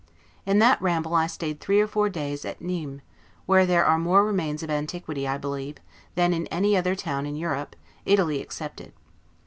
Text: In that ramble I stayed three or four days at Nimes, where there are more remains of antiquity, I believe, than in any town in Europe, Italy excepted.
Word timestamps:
In 0.47 0.57
that 0.57 0.81
ramble 0.81 1.13
I 1.13 1.27
stayed 1.27 1.59
three 1.59 1.79
or 1.79 1.85
four 1.85 2.09
days 2.09 2.43
at 2.43 2.59
Nimes, 2.59 3.01
where 3.45 3.67
there 3.67 3.85
are 3.85 3.99
more 3.99 4.25
remains 4.25 4.63
of 4.63 4.71
antiquity, 4.71 5.27
I 5.27 5.37
believe, 5.37 5.77
than 6.15 6.33
in 6.33 6.47
any 6.47 6.73
town 6.95 7.27
in 7.27 7.35
Europe, 7.35 7.75
Italy 8.03 8.39
excepted. 8.41 8.93